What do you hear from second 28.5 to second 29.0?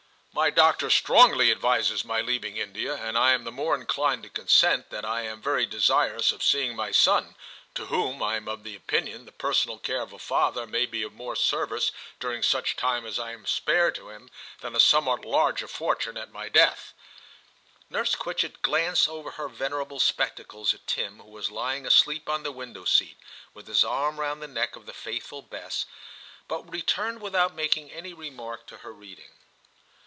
to her